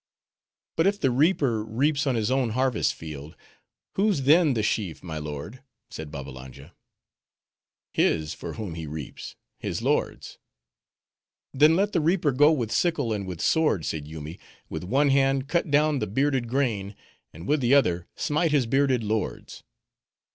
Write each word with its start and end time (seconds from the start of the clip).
"But 0.77 0.87
if 0.87 0.99
the 0.99 1.11
reaper 1.11 1.63
reaps 1.63 2.07
on 2.07 2.15
his 2.15 2.31
own 2.31 2.49
harvest 2.57 2.95
field, 2.95 3.35
whose 3.93 4.23
then 4.23 4.55
the 4.55 4.63
sheaf, 4.63 5.03
my 5.03 5.19
lord?" 5.19 5.61
said 5.91 6.09
Babbalanja. 6.09 6.73
"His 7.93 8.33
for 8.33 8.53
whom 8.53 8.73
he 8.73 8.87
reaps—his 8.87 9.83
lord's!" 9.83 10.39
"Then 11.53 11.75
let 11.75 11.91
the 11.91 12.01
reaper 12.01 12.31
go 12.31 12.51
with 12.51 12.71
sickle 12.71 13.13
and 13.13 13.27
with 13.27 13.41
sword," 13.41 13.85
said 13.85 14.07
Yoomy, 14.07 14.39
"with 14.69 14.83
one 14.83 15.09
hand, 15.09 15.47
cut 15.47 15.69
down 15.69 15.99
the 15.99 16.07
bearded 16.07 16.47
grain; 16.47 16.95
and 17.31 17.47
with 17.47 17.61
the 17.61 17.75
other, 17.75 18.07
smite 18.15 18.49
his 18.51 18.65
bearded 18.65 19.03
lords." 19.03 19.61